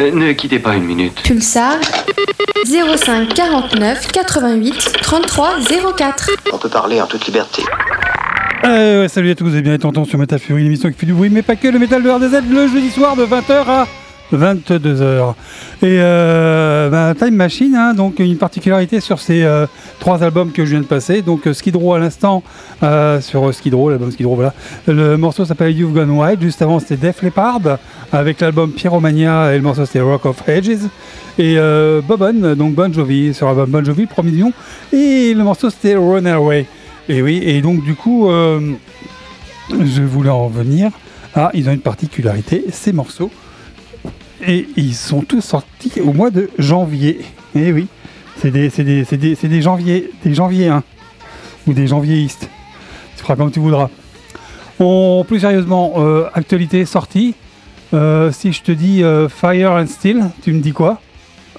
[0.00, 1.20] Euh, ne quittez pas une minute.
[1.22, 1.74] Pulsar
[2.64, 5.50] 05 49 88 33
[5.96, 6.30] 04.
[6.52, 7.62] On peut parler en toute liberté.
[8.64, 11.28] Euh, ouais, salut à tous et bien attention sur Métafurie, l'émission qui fait du bruit,
[11.30, 13.86] mais pas que le métal de RDZ le jeudi soir de 20h à
[14.32, 15.34] 22h.
[15.82, 19.66] Et euh, bah, Time Machine, hein, donc une particularité sur ces euh,
[19.98, 21.22] trois albums que je viens de passer.
[21.22, 22.42] Donc euh, Skid Row à l'instant,
[22.82, 24.52] euh, sur Skid Row, l'album Skid Row, voilà.
[24.86, 26.42] Le morceau s'appelle You've Gone Wild.
[26.42, 27.78] Juste avant, c'était Def Leppard
[28.12, 30.80] avec l'album Pyromania et le morceau c'était Rock of Ages.
[31.38, 31.56] Et
[32.06, 34.52] Bobon, donc Bon Jovi, sur l'album Bon Jovi, premier.
[34.92, 36.66] Et le morceau c'était Runaway.
[37.08, 40.90] Et oui, et donc du coup, je voulais en revenir
[41.34, 41.50] à.
[41.54, 43.30] Ils ont une particularité, ces morceaux.
[44.46, 47.20] Et ils sont tous sortis au mois de janvier.
[47.54, 47.88] Et oui,
[48.40, 50.82] c'est des, c'est des, c'est des, c'est des janvier, des hein.
[51.66, 52.48] Ou des janviéistes.
[53.16, 53.90] Tu feras comme tu voudras.
[55.28, 57.34] Plus sérieusement, euh, actualité sortie.
[57.92, 61.00] Euh, si je te dis euh, Fire and Steel, tu me dis quoi?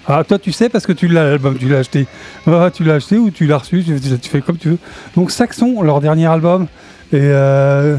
[0.08, 2.08] Ah, toi tu sais parce que tu l'as l'album, tu l'as acheté.
[2.48, 4.78] Ah, tu l'as acheté ou tu l'as reçu, tu, tu- fais comme tu veux.
[5.16, 6.64] Donc Saxon, leur dernier album.
[7.14, 7.98] Et euh,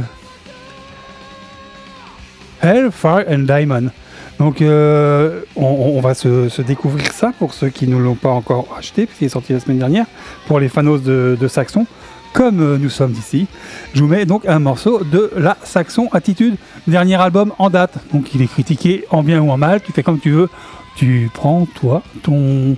[2.61, 3.91] Hell, Fire and Diamond.
[4.39, 9.07] Donc euh, on, va se, découvrir ça pour ceux qui ne l'ont pas encore acheté,
[9.07, 10.07] puisqu'il est sorti la semaine dernière,
[10.47, 11.87] pour les fanos de, Saxon.
[12.33, 13.47] Comme euh, nous sommes ici,
[13.93, 17.99] je vous mets donc un morceau de la Saxon Attitude, dernier album en date.
[18.13, 20.49] Donc il est critiqué en bien ou en mal, tu fais comme tu veux.
[20.97, 22.77] Tu prends toi ton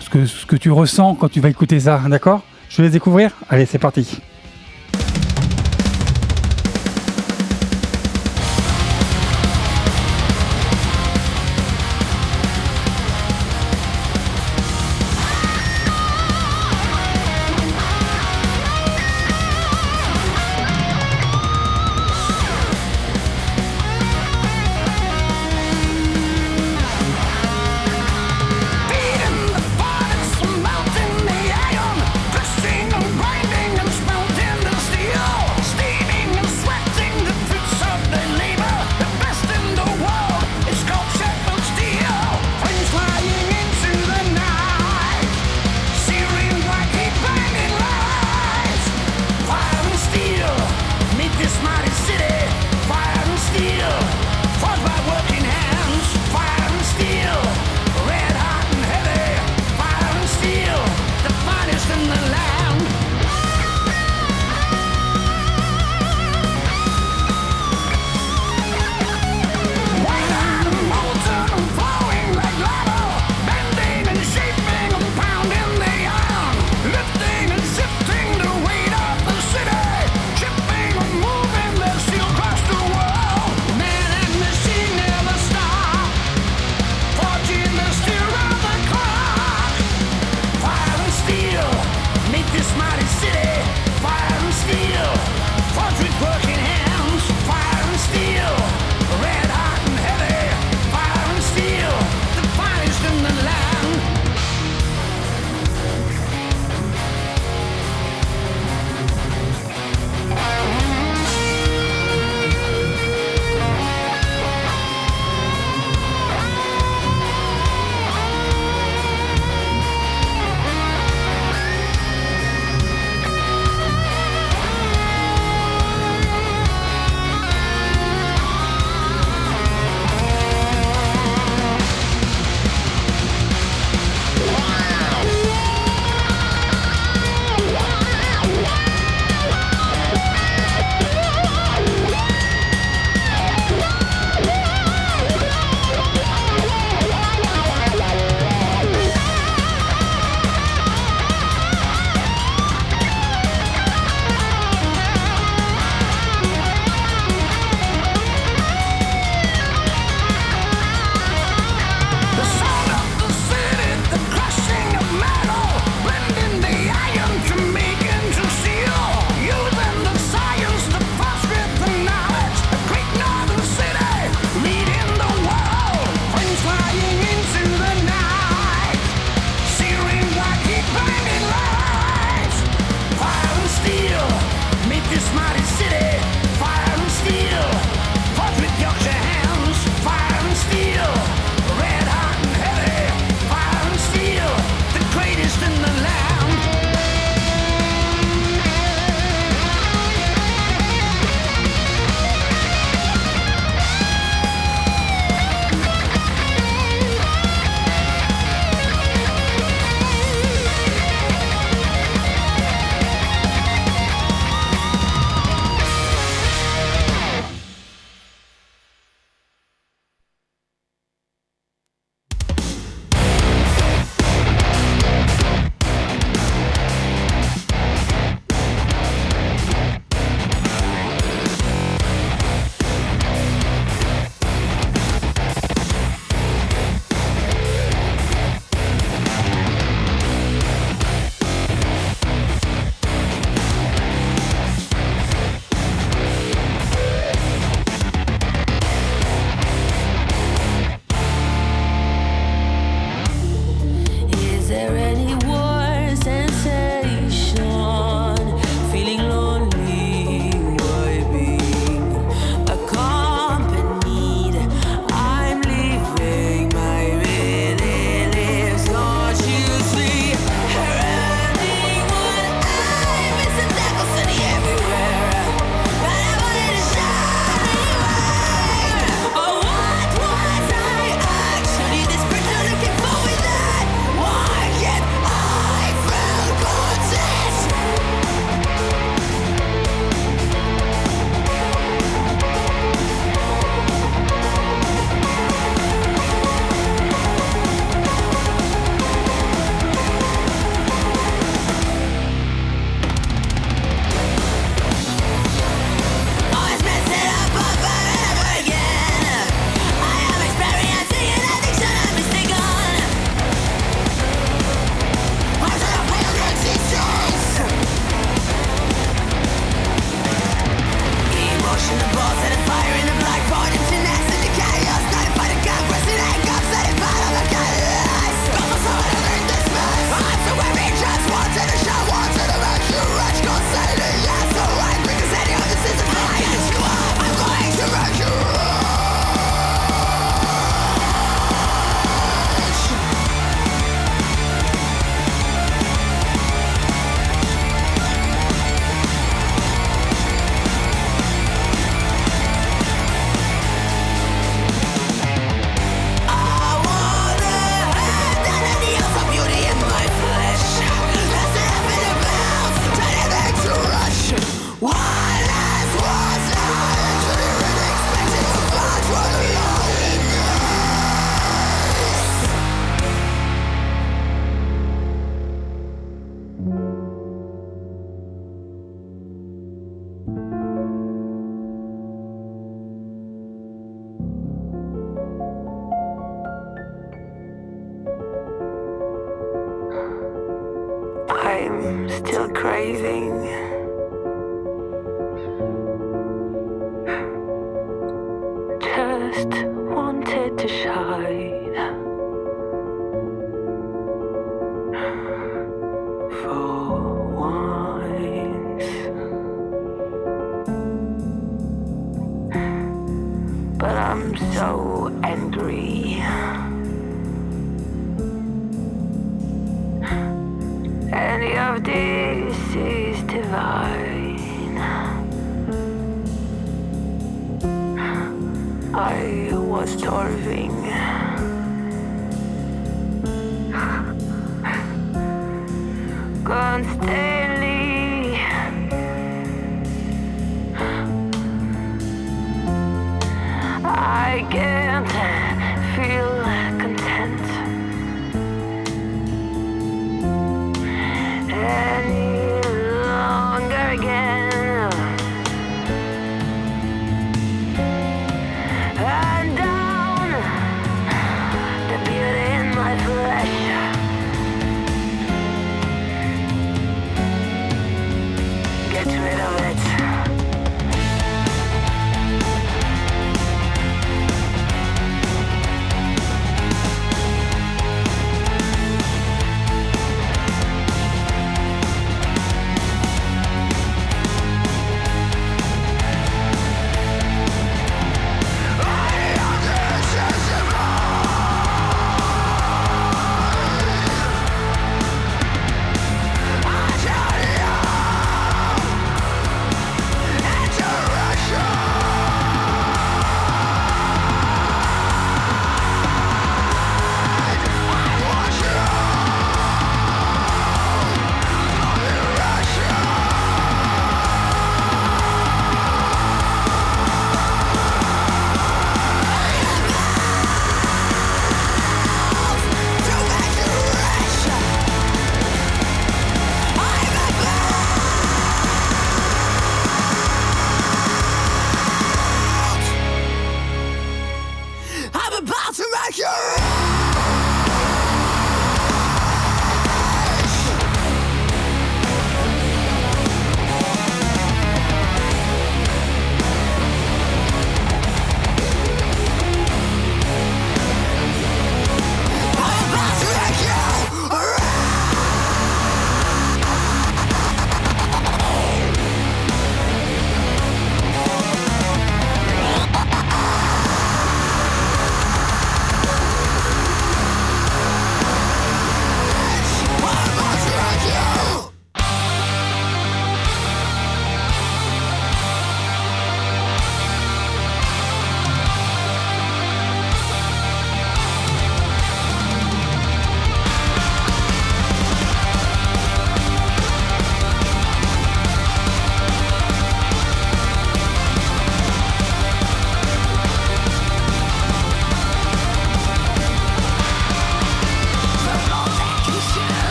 [0.00, 2.42] ce que, ce que tu ressens quand tu vas écouter ça, d'accord?
[2.68, 4.20] Je vais les découvrir Allez, c'est parti.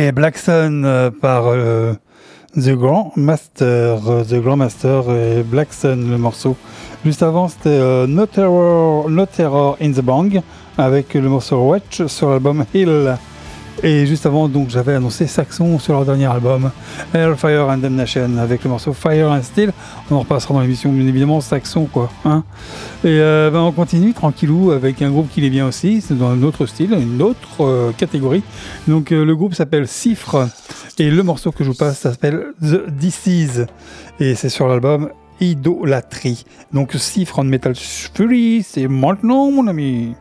[0.00, 1.92] Et Black Sun euh, par euh,
[2.54, 6.56] The Grand Master, euh, The Grand Master et Black Sun le morceau.
[7.04, 10.40] Juste avant c'était no, Terror, no Terror in the Bang
[10.76, 13.16] avec le morceau Watch sur l'album Hill.
[13.82, 16.70] Et juste avant donc j'avais annoncé Saxon sur leur dernier album
[17.14, 19.72] Hellfire and Damnation avec le morceau Fire and Steel.
[20.10, 22.10] On en repassera dans l'émission bien évidemment Saxon quoi.
[22.24, 22.42] Hein
[23.04, 26.30] et euh, ben, on continue tranquillou avec un groupe qui est bien aussi, c'est dans
[26.30, 28.42] un autre style, une autre euh, catégorie.
[28.88, 30.48] Donc euh, le groupe s'appelle Cifre
[30.98, 33.66] et le morceau que je vous passe s'appelle The Disease
[34.18, 35.10] et c'est sur l'album
[35.40, 36.44] Idolatrie.
[36.72, 40.14] Donc Cifre en Metal Fury, c'est maintenant mon ami.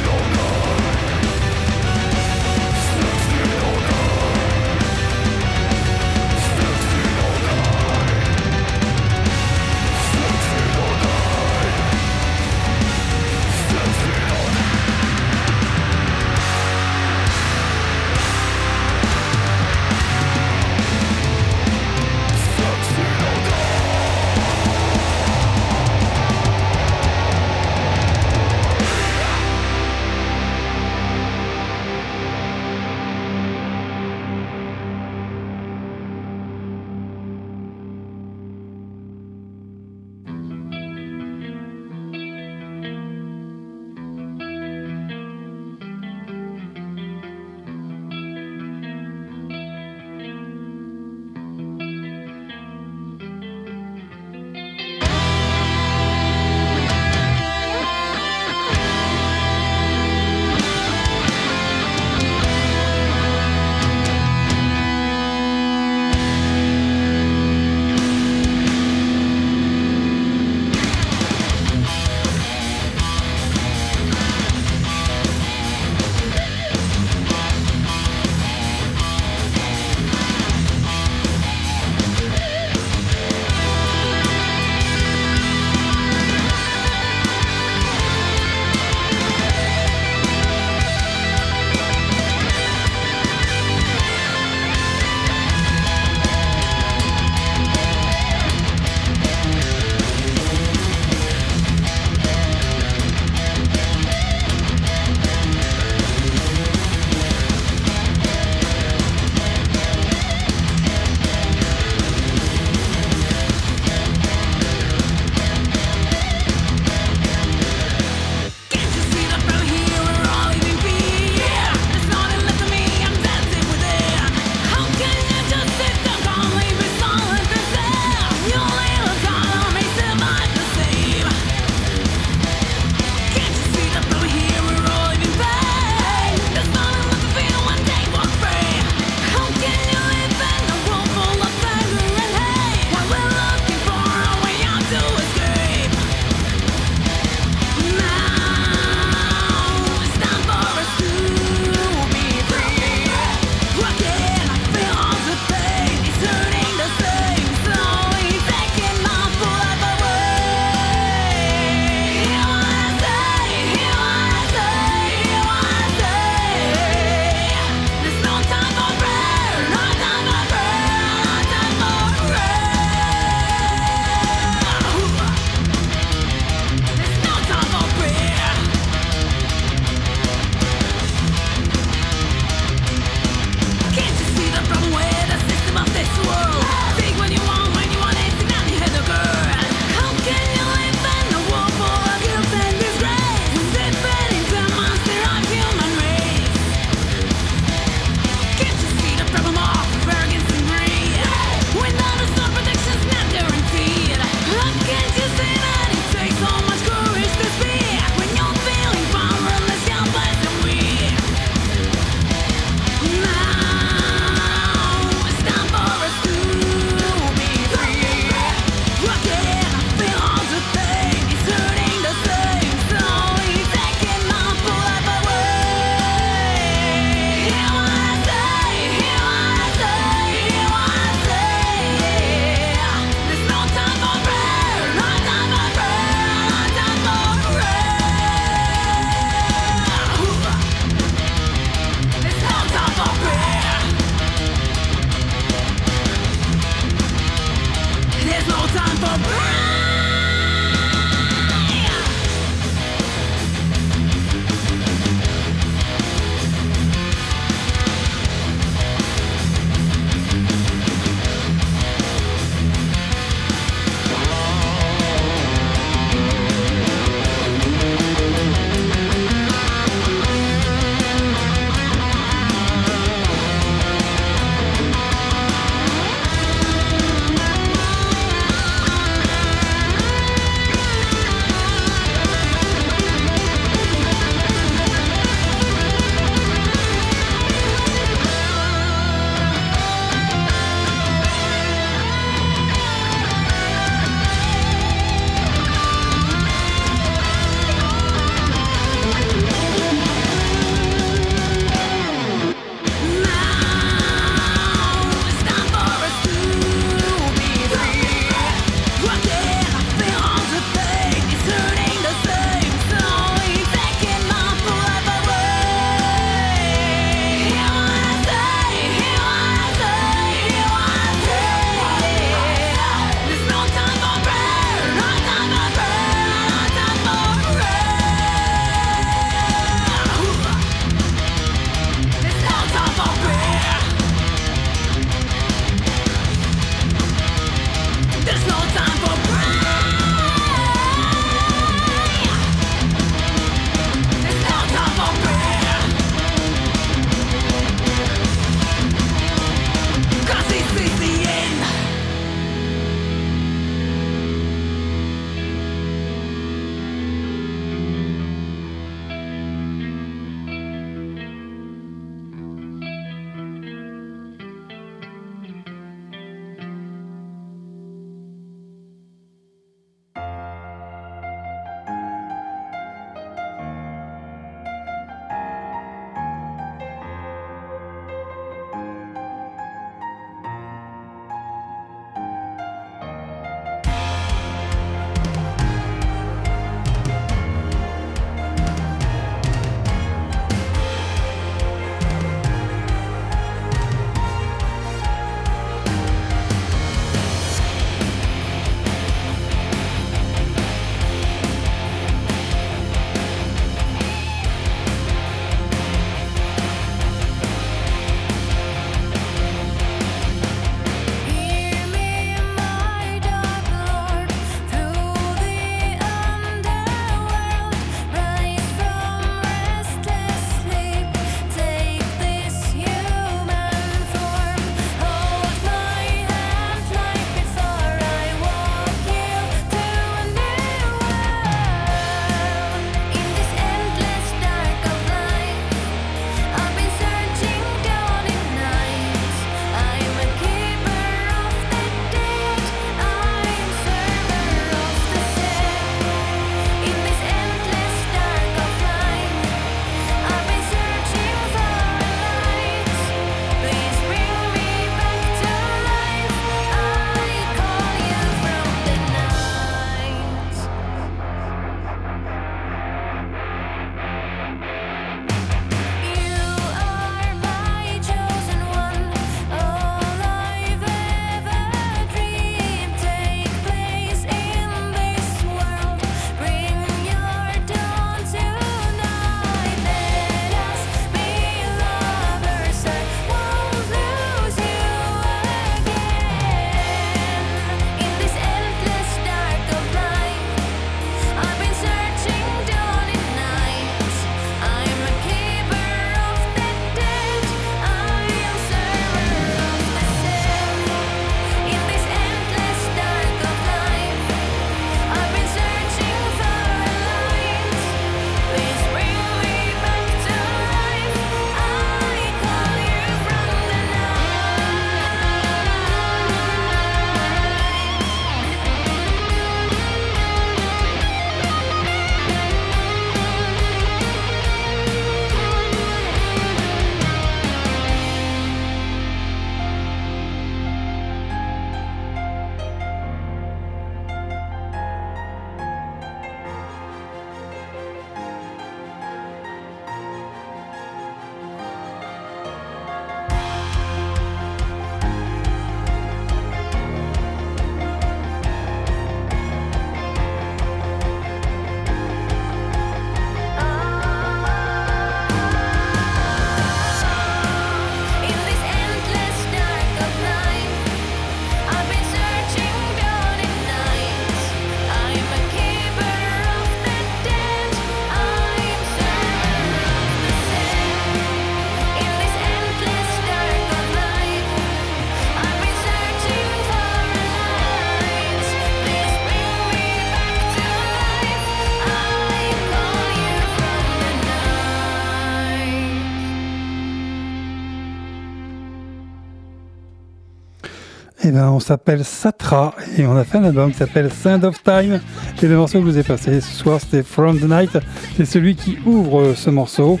[591.30, 594.60] Eh ben, on s'appelle Satra et on a fait un album qui s'appelle Sound of
[594.64, 594.98] Time.
[595.40, 597.70] Et le morceau que je vous ai passé ce soir, c'était From the Night.
[598.16, 600.00] C'est celui qui ouvre euh, ce morceau.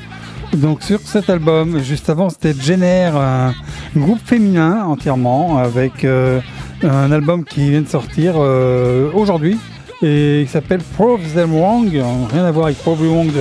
[0.54, 3.54] Donc sur cet album, juste avant, c'était Jenner, un
[3.94, 6.40] groupe féminin entièrement, avec euh,
[6.82, 9.56] un album qui vient de sortir euh, aujourd'hui
[10.02, 11.92] et qui s'appelle Prove Them Wrong.
[12.32, 13.32] Rien à voir avec Prove Them Wrong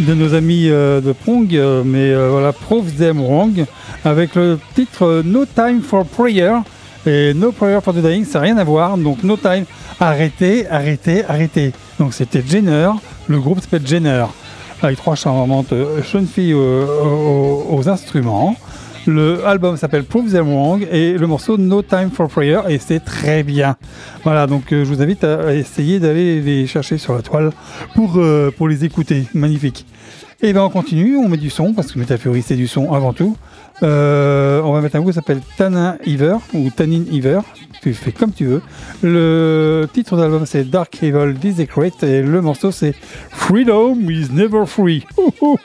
[0.00, 1.48] de, nos amis de Prong,
[1.84, 3.66] mais voilà, Prove Them Wrong,
[4.04, 6.54] avec le titre No Time for Prayer.
[7.08, 8.98] Et No Prayer for the Dying, ça n'a rien à voir.
[8.98, 9.64] Donc No Time,
[9.98, 11.72] arrêtez, arrêtez, arrêtez.
[11.98, 12.90] Donc c'était Jenner,
[13.28, 14.26] le groupe s'appelle Jenner,
[14.82, 15.72] avec trois charmantes
[16.12, 18.56] jeunes filles aux, aux instruments.
[19.06, 23.00] Le album s'appelle Prove Them Wrong et le morceau No Time for Prayer et c'est
[23.00, 23.76] très bien.
[24.22, 27.52] Voilà, donc euh, je vous invite à, essayer d'aller les chercher sur la toile
[27.94, 29.24] pour, euh, pour les écouter.
[29.32, 29.86] Magnifique.
[30.42, 33.14] Et bien on continue, on met du son, parce que Métafury c'est du son avant
[33.14, 33.34] tout.
[33.82, 37.40] Euh, on va mettre un groupe qui s'appelle Tanin Ever, ou Tanin Ever,
[37.80, 38.62] tu fais comme tu veux.
[39.02, 42.94] Le titre de l'album c'est Dark Evil Desecrate et le morceau c'est
[43.30, 45.04] Freedom is Never Free.
[45.16, 45.56] Ouh,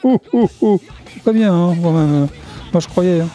[0.61, 0.79] ouh.
[1.13, 1.73] C'est pas bien, hein.
[1.75, 3.21] Moi je croyais.
[3.21, 3.27] hein.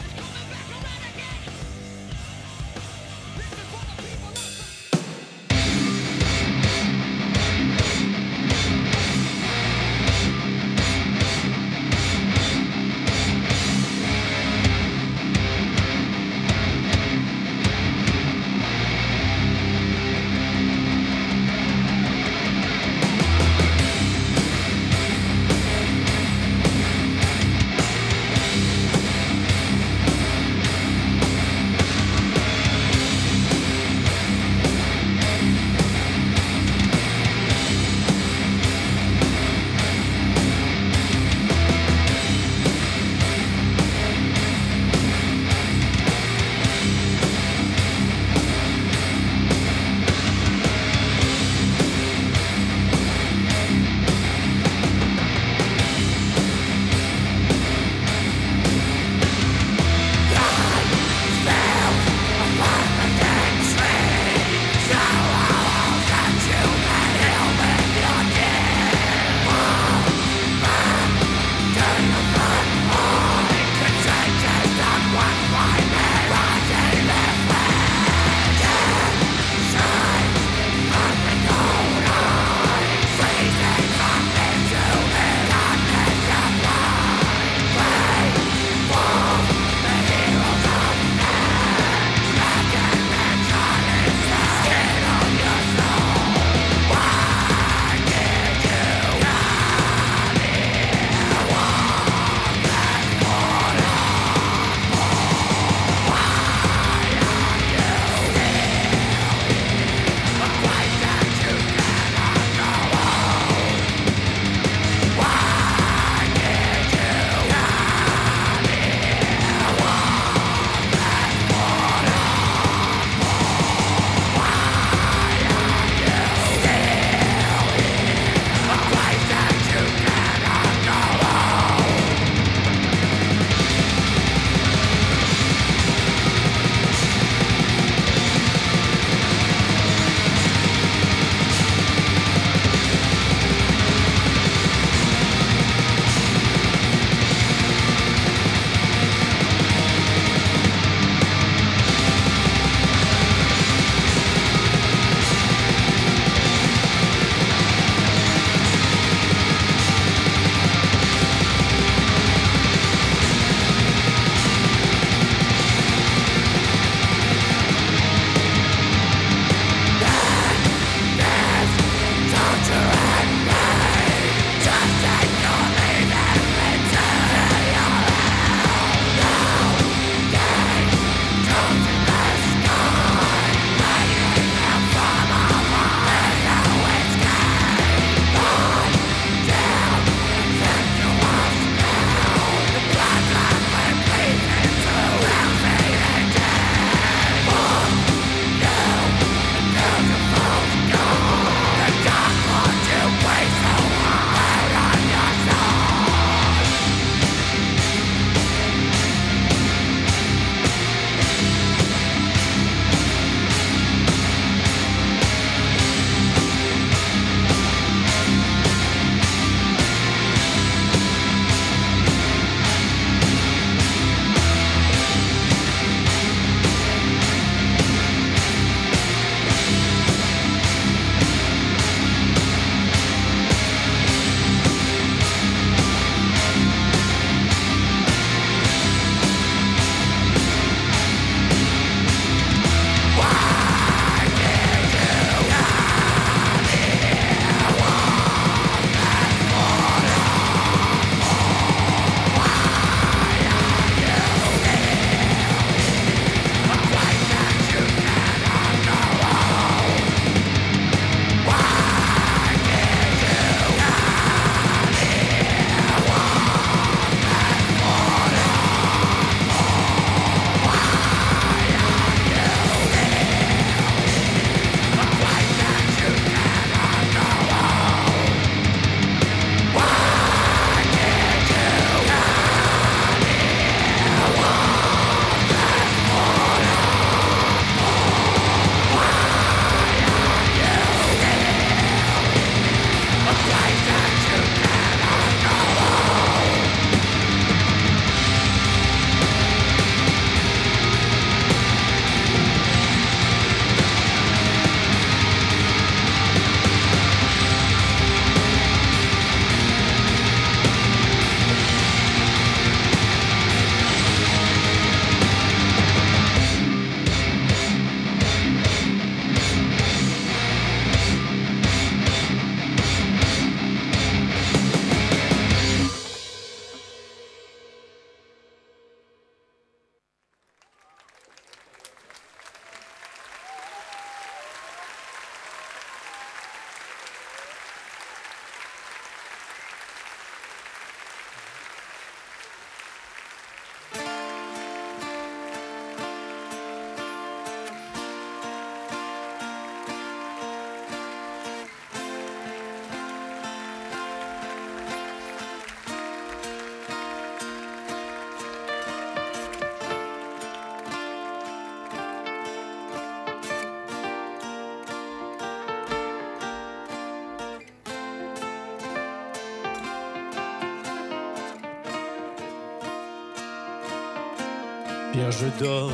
[375.39, 375.91] je dors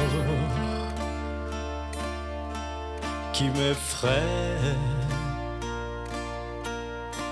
[3.32, 4.58] qui m'effraie,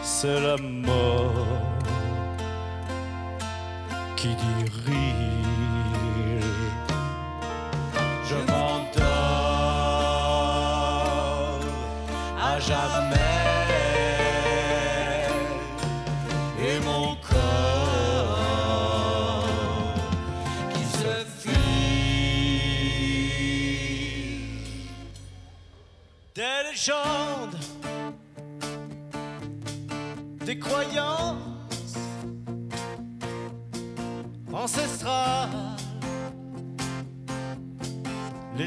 [0.02, 1.78] c'est la mort
[4.16, 5.41] qui dirige.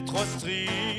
[0.05, 0.94] trop strict.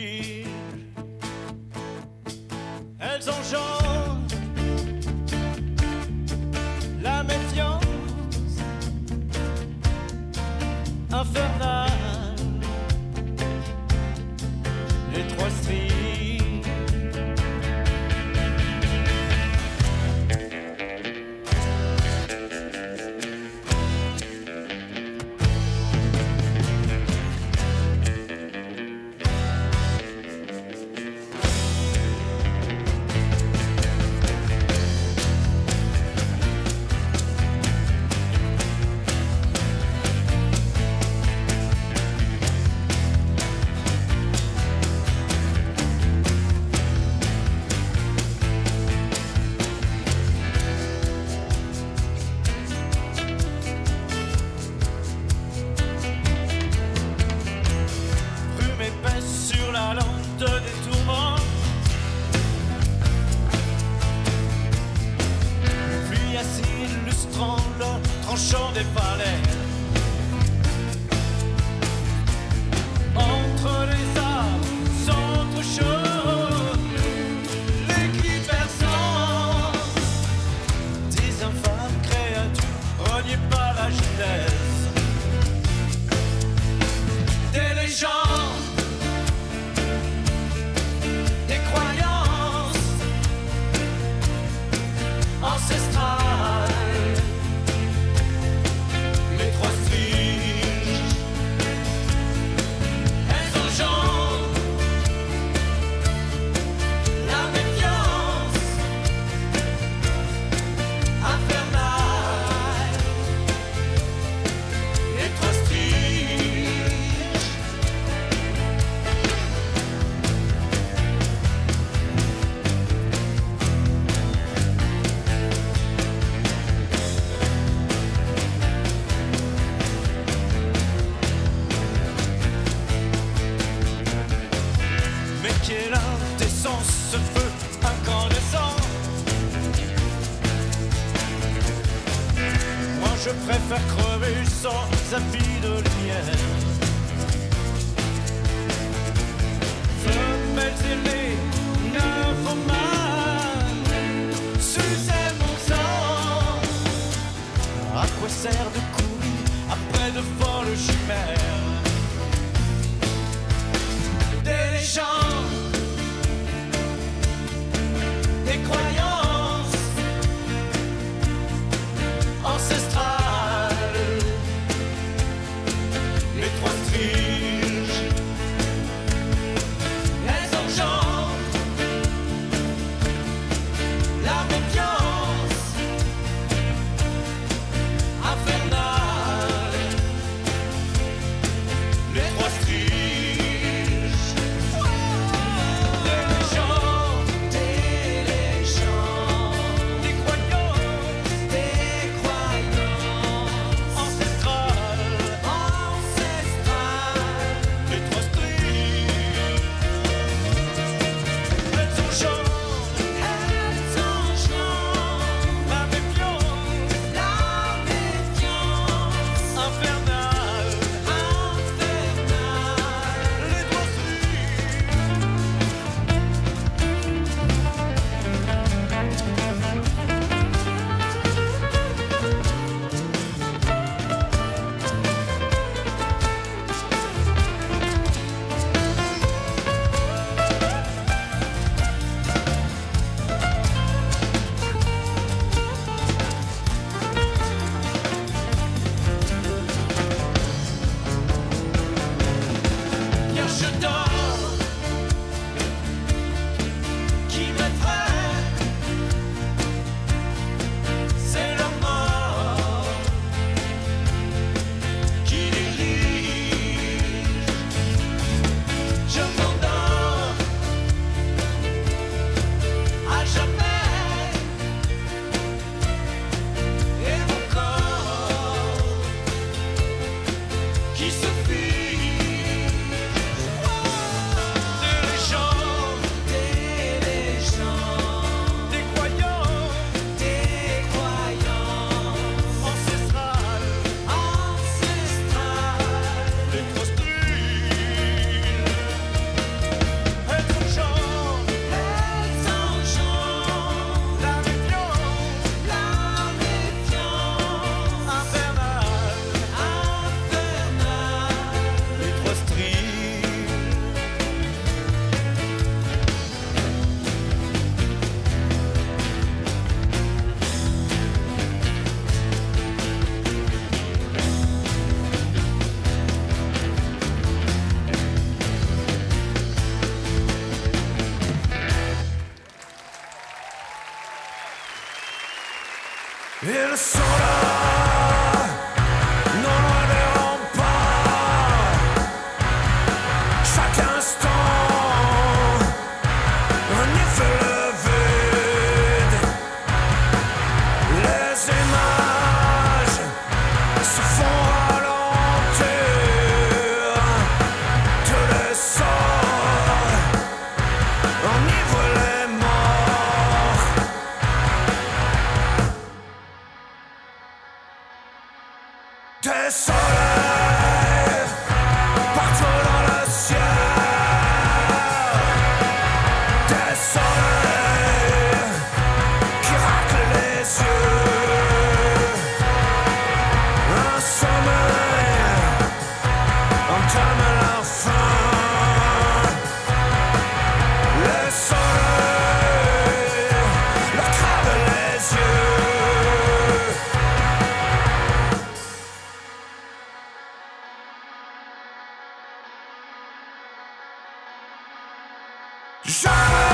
[405.89, 406.45] Já!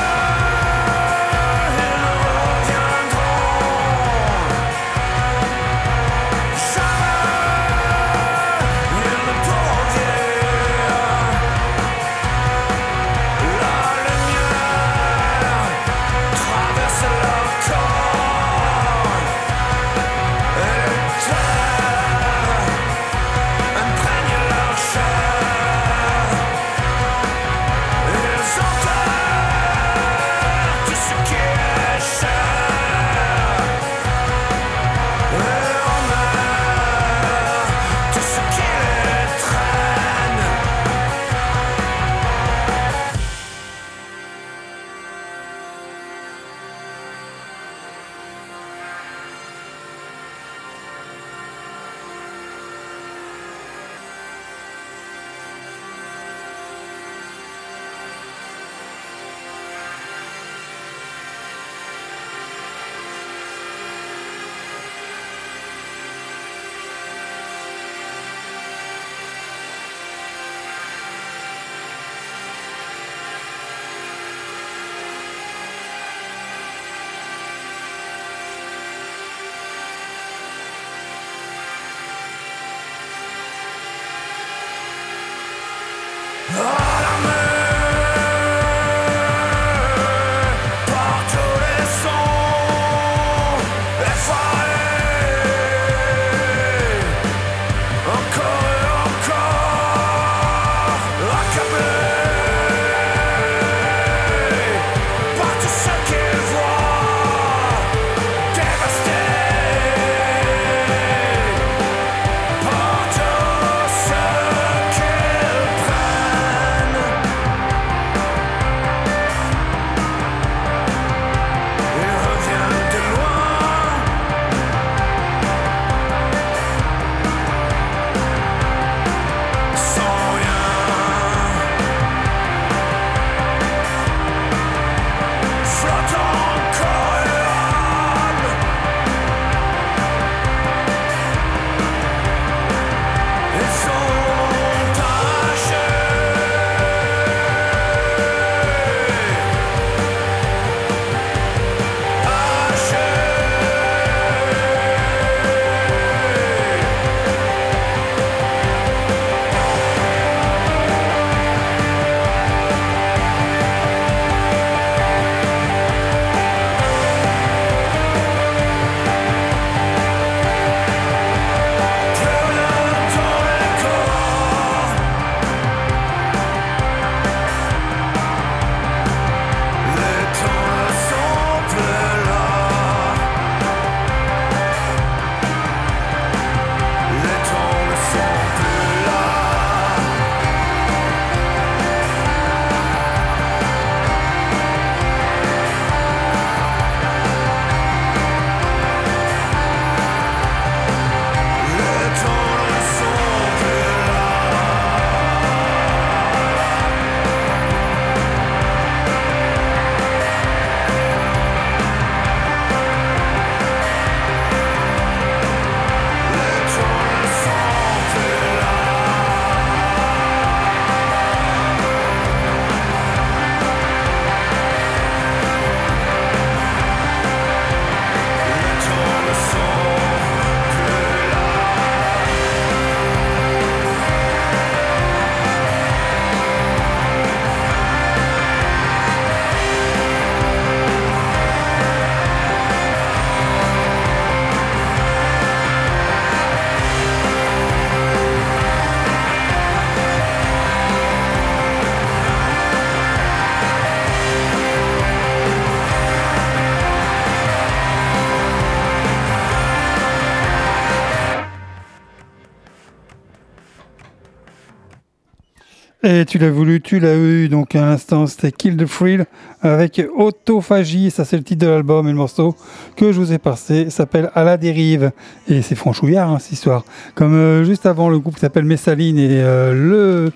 [266.05, 267.49] Et tu l'as voulu, tu l'as eu.
[267.49, 269.25] Donc à l'instant, c'était Kill the Thrill
[269.61, 271.13] avec Autophagie.
[271.13, 272.09] Ça, c'est le titre de l'album.
[272.09, 272.57] Et le morceau
[272.97, 275.13] que je vous ai passé s'appelle À la dérive.
[275.49, 276.85] Et c'est franchouillard, hein, cette histoire.
[277.15, 280.33] Comme euh, juste avant, le groupe s'appelle Messaline et euh, le.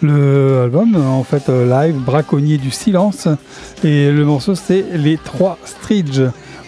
[0.00, 3.26] Le album, en fait, euh, live, Braconnier du silence.
[3.82, 6.20] Et le morceau, c'est Les Trois Stridge.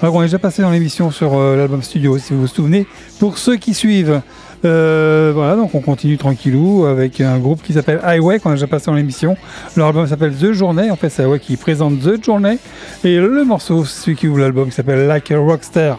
[0.03, 2.88] Alors, on est déjà passé dans l'émission sur l'album studio, si vous vous souvenez.
[3.20, 4.20] Pour ceux qui suivent,
[4.64, 8.66] euh, voilà, donc on continue tranquillou avec un groupe qui s'appelle Highway, qu'on a déjà
[8.66, 9.36] passé dans l'émission.
[9.76, 12.58] Leur album s'appelle The Journey, en fait c'est Highway qui présente The Journey.
[13.04, 15.98] Et le morceau, celui qui ouvre l'album, qui s'appelle Like a Rockstar.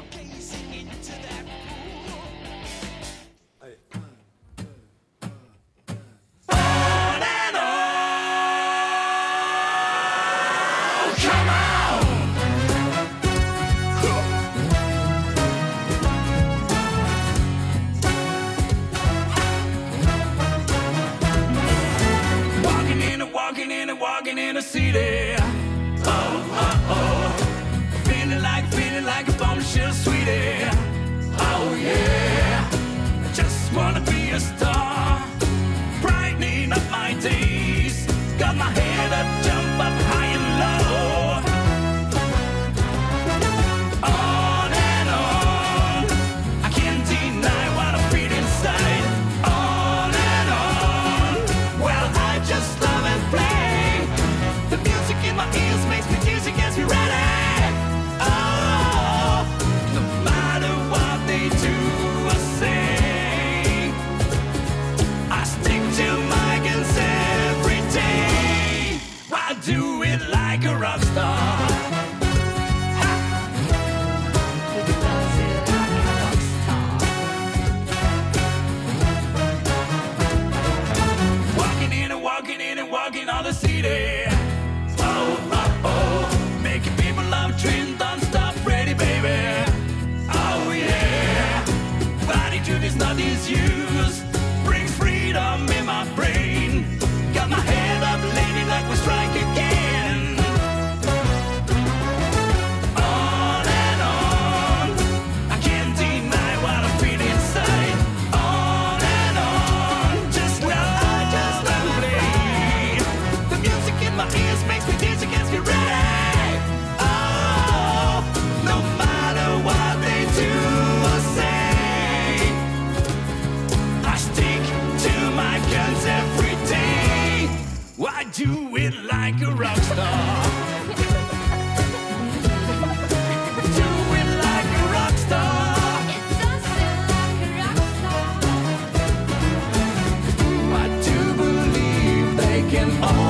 [142.83, 143.20] oh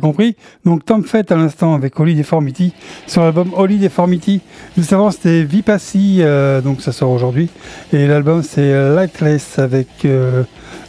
[0.00, 2.72] Compris Donc Tom Fett à l'instant avec Holy Deformity
[3.06, 4.40] sur l'album Holy Deformity.
[4.76, 7.48] Juste avant c'était Vipassi, euh, donc ça sort aujourd'hui.
[7.92, 10.42] Et l'album c'est Lightless avec euh,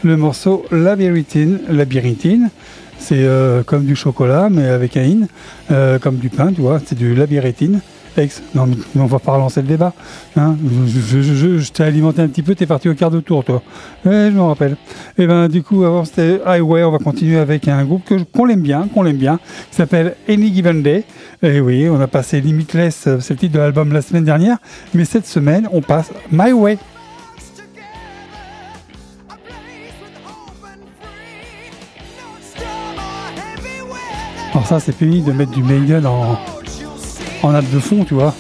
[0.04, 1.60] le morceau Labyrinthine.
[1.70, 2.50] Labyrinthine,
[3.00, 5.28] c'est euh, comme du chocolat mais avec un
[5.70, 7.82] in, comme du pain, tu vois, c'est du labyrinthine.
[8.56, 9.94] Non mais on va pas relancer le débat.
[10.36, 10.56] Hein
[10.88, 13.62] je t'ai alimenté un petit peu, t'es parti au quart de tour toi.
[14.06, 14.76] Je me rappelle.
[15.18, 18.02] Et ben du coup avant c'était Highway, on va continuer avec un groupe
[18.34, 19.40] qu'on l'aime bien, qu'on l'aime bien,
[19.70, 21.04] qui s'appelle Any Given Day.
[21.44, 24.58] Et oui, on a passé Limitless, euh, c'est le titre de l'album la semaine dernière,
[24.96, 26.80] mais cette semaine on passe My Way.
[34.54, 36.36] Alors ça c'est fini de mettre du Maiden en,
[37.44, 38.34] en nappe de fond, tu vois.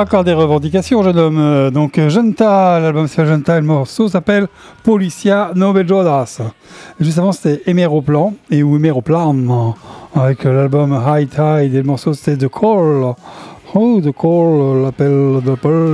[0.00, 1.38] Encore des revendications, jeune homme.
[1.38, 4.48] Euh, Donc, Genta, l'album s'appelle Genta, et le morceau s'appelle
[4.82, 6.40] Policia Nove Jodas.
[6.98, 12.14] Juste avant, c'était Emeroplan, et ou Emeroplan, euh, avec l'album High Tide, et le morceau
[12.14, 13.12] c'était The Call.
[13.74, 15.42] Oh, The Call, l'appel,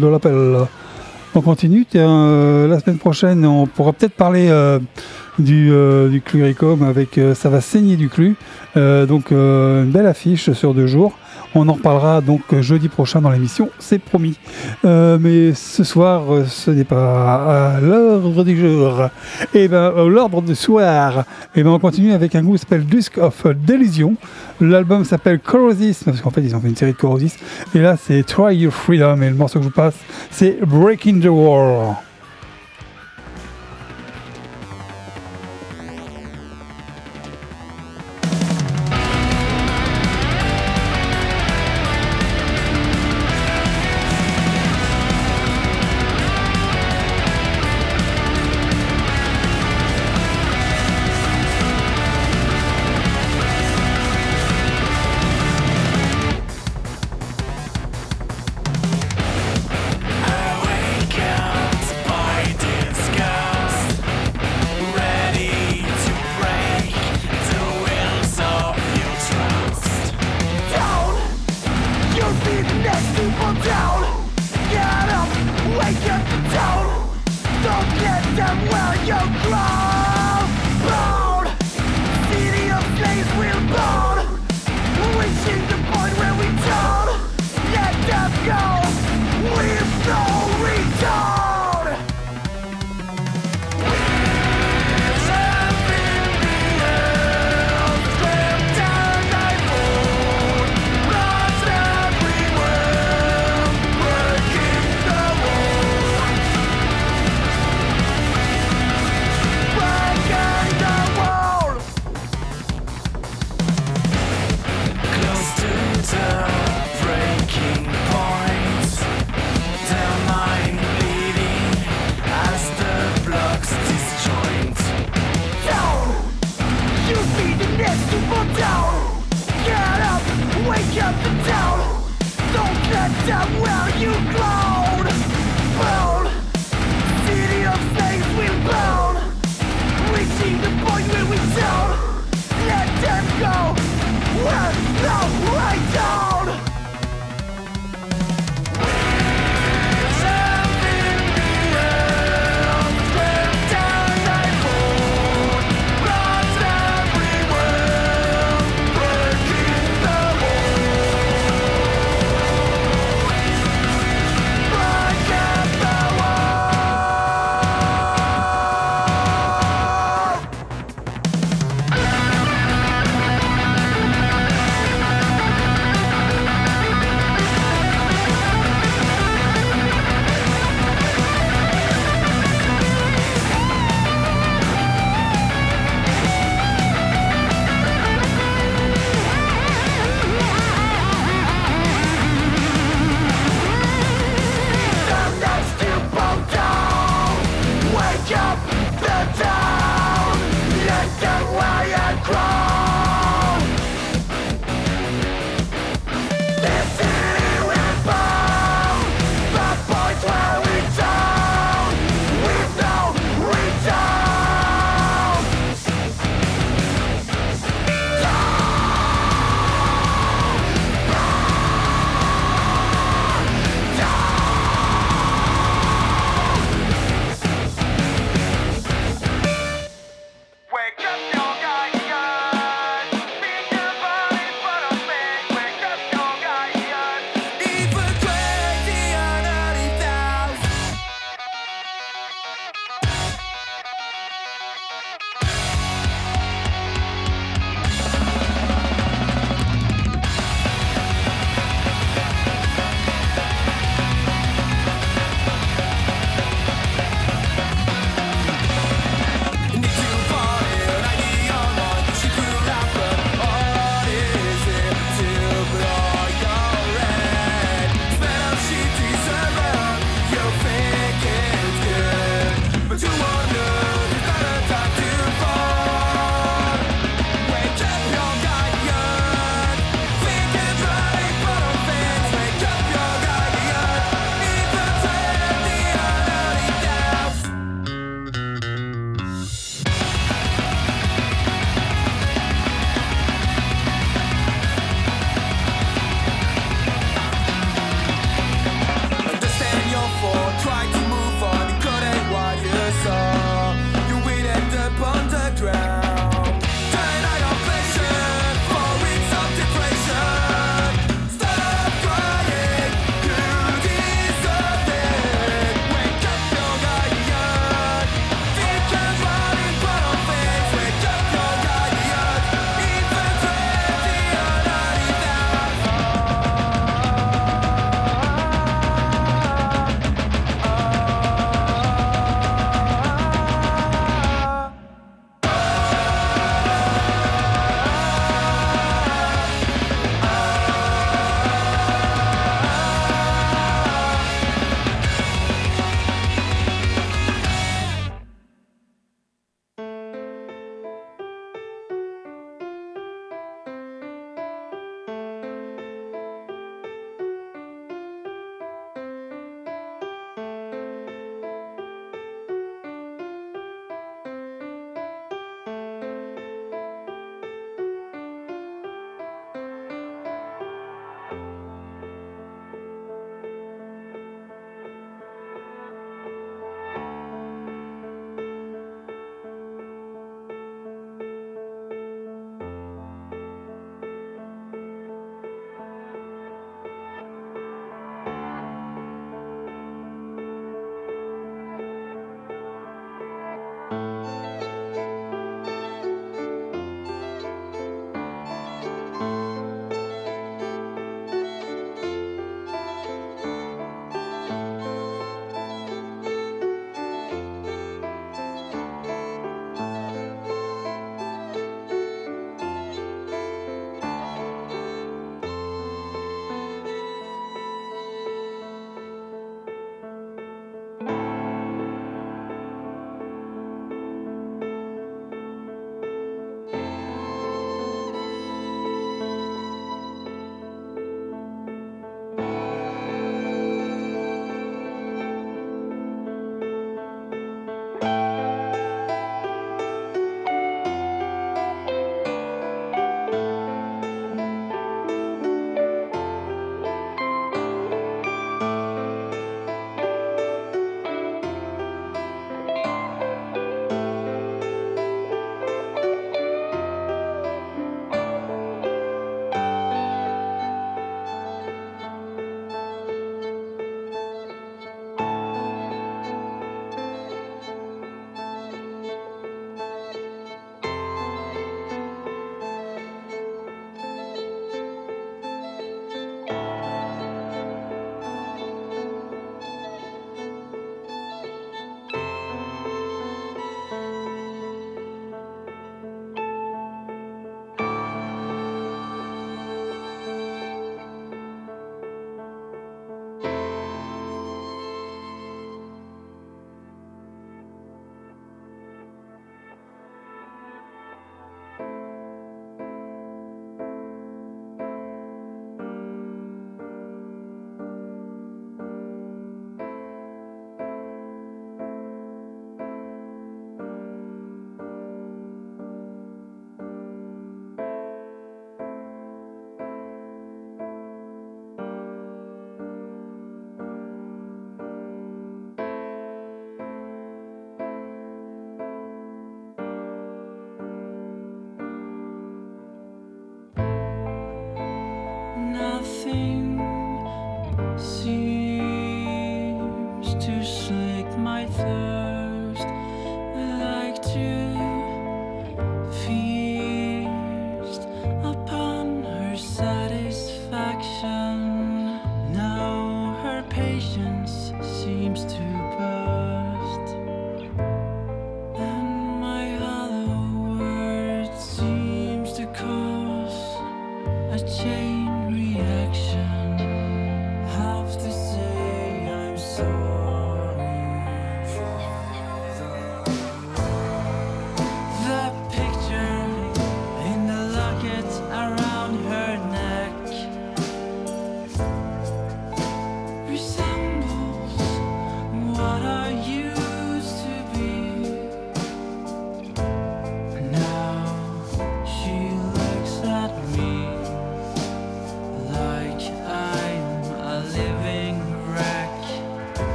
[0.00, 0.56] de l'appel.
[1.34, 1.84] On continue.
[1.96, 4.48] euh, la semaine prochaine, on pourra peut-être parler
[5.40, 6.08] du, euh,
[6.84, 8.36] avec Ça va saigner du clu.
[8.76, 11.14] Donc, une belle affiche sur deux jours.
[11.60, 14.38] On en reparlera donc euh, jeudi prochain dans l'émission, c'est promis.
[14.84, 19.08] Euh, mais ce soir, euh, ce n'est pas l'ordre du jour.
[19.54, 21.24] Et ben, à l'ordre du soir,
[21.56, 24.14] et ben, on continue avec un groupe qui s'appelle Dusk of Delusion.
[24.60, 27.36] L'album s'appelle Corrosis, parce qu'en fait, ils ont fait une série de Corrosis.
[27.74, 29.20] Et là, c'est Try Your Freedom.
[29.22, 29.96] Et le morceau que je vous passe,
[30.30, 30.58] c'est.
[30.64, 31.96] Breaking the wall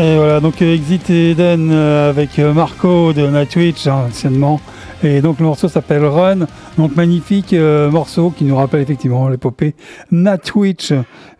[0.00, 4.60] Et voilà, donc euh, Exit Eden euh, avec euh, Marco de Nightwitch, hein, anciennement.
[5.02, 6.46] Et donc le morceau s'appelle Run,
[6.76, 9.74] donc magnifique euh, morceau qui nous rappelle effectivement l'épopée
[10.12, 10.92] Nightwitch.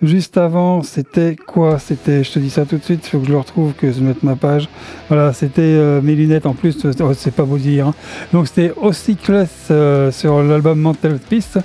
[0.02, 1.78] Juste avant, c'était quoi?
[1.78, 4.00] C'était, je te dis ça tout de suite, faut que je le retrouve, que je
[4.00, 4.68] mette ma page.
[5.06, 7.86] Voilà, c'était euh, mes lunettes en plus, oh, c'est pas beau dire.
[7.88, 7.94] hein.
[8.32, 11.58] Donc c'était Ocyclus euh, sur l'album Mental Peace.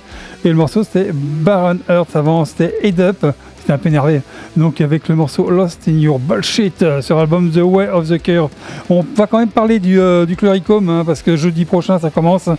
[0.45, 3.25] Et le morceau c'était Baron Earth avant, c'était Head Up.
[3.63, 4.21] C'était un peu énervé.
[4.57, 8.21] Donc avec le morceau Lost in Your Bullshit euh, sur l'album The Way of the
[8.21, 8.49] Curve.
[8.89, 12.49] On va quand même parler du, euh, hein, parce que jeudi prochain ça commence.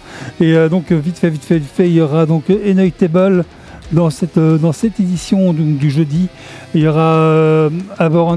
[0.41, 2.45] Et euh, donc vite fait, vite fait, vite fait, il y aura donc
[2.97, 3.45] Table
[3.93, 6.29] dans cette, euh, dans cette édition du jeudi.
[6.75, 7.71] Il y aura euh,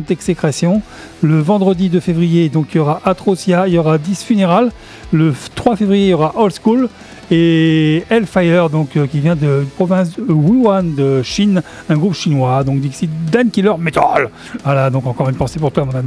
[0.10, 0.82] Exécration.
[1.24, 4.72] Le vendredi 2 février, donc il y aura Atrocia, il y aura 10 Funeral.
[5.12, 6.90] Le f- 3 février, il y aura Old School.
[7.30, 12.80] Et Hellfire, donc, euh, qui vient de province Wuhan de Chine, un groupe chinois, donc
[12.80, 14.30] Dixie Dan Killer Metal.
[14.64, 15.92] Voilà, donc encore une pensée pour toi, mon.
[15.92, 16.04] Et,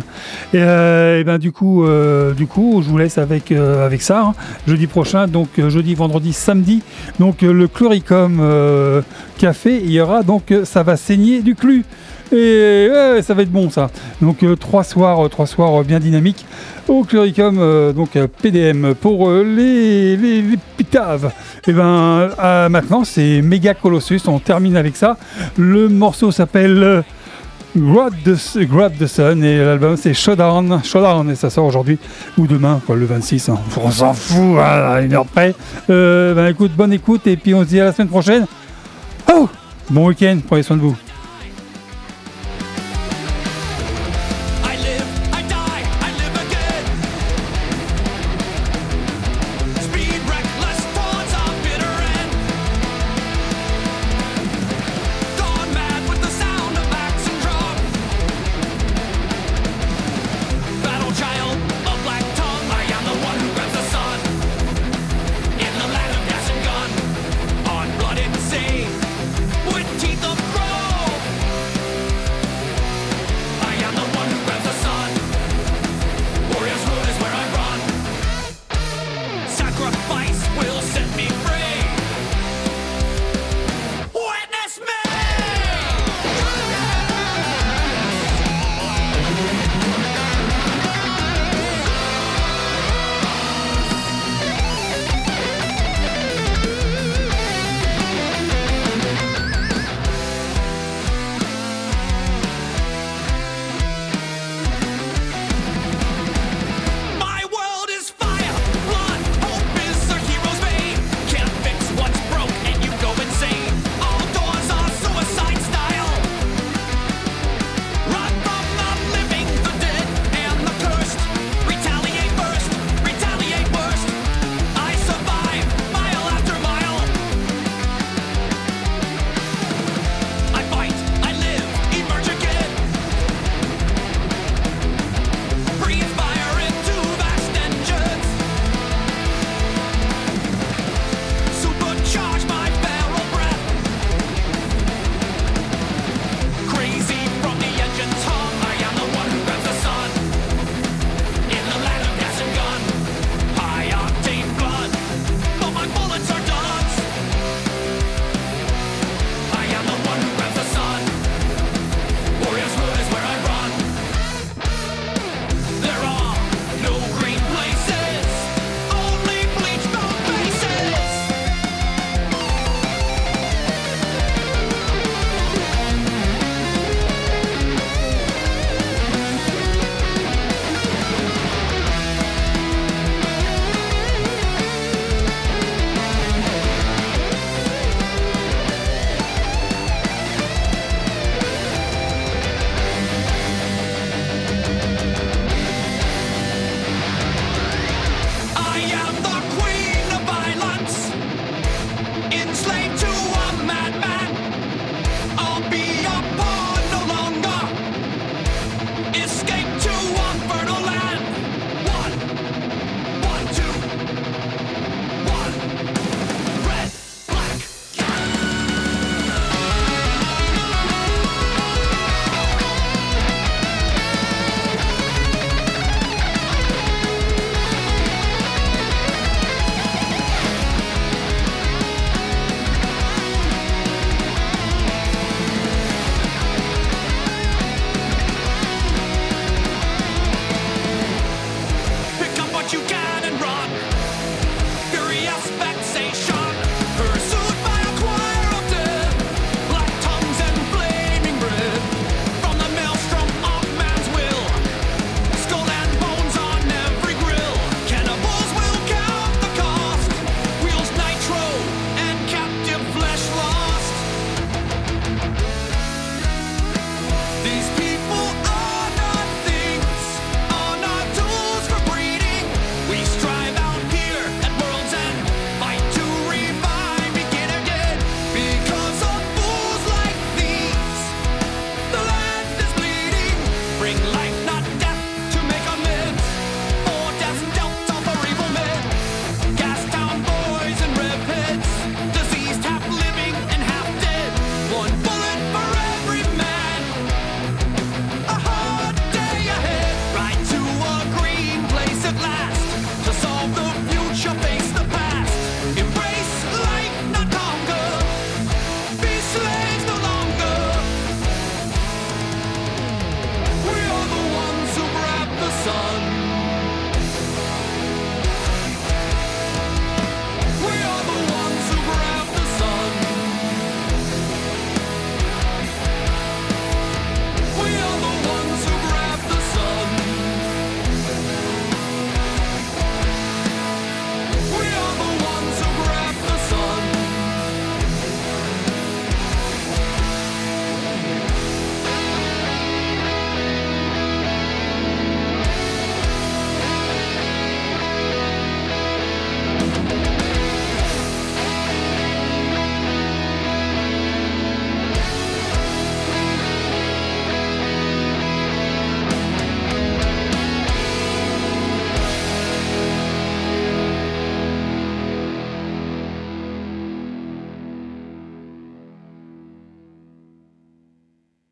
[0.54, 4.22] euh, et ben du coup, euh, du coup, je vous laisse avec avec ça.
[4.28, 4.34] hein.
[4.66, 6.80] Jeudi prochain, donc jeudi, vendredi, samedi,
[7.18, 9.02] donc le Cluricum euh,
[9.36, 11.84] Café, il y aura donc ça va saigner du clu.
[12.32, 12.88] Et
[13.22, 13.90] ça va être bon ça.
[14.22, 16.46] Donc euh, trois soirs, euh, trois soirs euh, bien dynamiques
[16.88, 18.10] au Cluricum, euh, donc
[18.42, 20.42] PDM pour les, les,
[20.76, 21.32] pitaves.
[21.66, 25.16] Et ben euh, maintenant c'est Mega Colossus, on termine avec ça.
[25.56, 27.02] Le morceau s'appelle
[27.76, 31.98] Grab the, Sun et l'album c'est Showdown, Showdown et ça sort aujourd'hui
[32.38, 33.48] ou demain, le 26.
[33.48, 33.58] hein.
[33.76, 34.58] On s'en fout,
[35.02, 35.54] une heure près.
[35.88, 38.46] Ben écoute, bonne écoute et puis on se dit à la semaine prochaine.
[39.32, 39.48] Oh
[39.90, 40.96] Bon week-end, prenez soin de vous.